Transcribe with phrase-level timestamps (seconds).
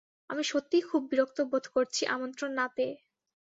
[0.29, 2.95] আমি সত্যিই খুব বিরক্ত বোধ করছি আমন্ত্রণ না পেয়ে।